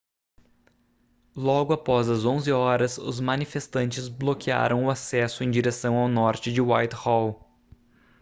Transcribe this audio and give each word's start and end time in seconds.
logo 1.35 1.73
após 1.73 2.09
as 2.09 2.23
11h 2.23 2.97
os 2.97 3.19
manifestantes 3.19 4.07
bloquearam 4.07 4.85
o 4.85 4.89
acesso 4.89 5.43
em 5.43 5.51
direção 5.51 5.95
ao 5.95 6.07
norte 6.07 6.51
de 6.51 6.59
whitehall 6.59 7.47